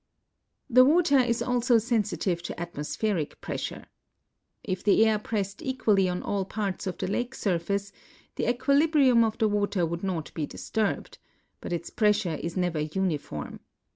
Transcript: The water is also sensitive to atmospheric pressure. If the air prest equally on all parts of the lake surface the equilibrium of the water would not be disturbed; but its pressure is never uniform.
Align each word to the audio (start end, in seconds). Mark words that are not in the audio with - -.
The 0.67 0.83
water 0.83 1.19
is 1.19 1.43
also 1.43 1.77
sensitive 1.77 2.41
to 2.41 2.59
atmospheric 2.59 3.39
pressure. 3.39 3.85
If 4.63 4.83
the 4.83 5.05
air 5.05 5.19
prest 5.19 5.61
equally 5.61 6.09
on 6.09 6.23
all 6.23 6.43
parts 6.43 6.87
of 6.87 6.97
the 6.97 7.05
lake 7.07 7.35
surface 7.35 7.91
the 8.35 8.49
equilibrium 8.49 9.23
of 9.23 9.37
the 9.37 9.47
water 9.47 9.85
would 9.85 10.01
not 10.03 10.33
be 10.33 10.47
disturbed; 10.47 11.19
but 11.61 11.71
its 11.71 11.91
pressure 11.91 12.33
is 12.41 12.57
never 12.57 12.79
uniform. 12.79 13.59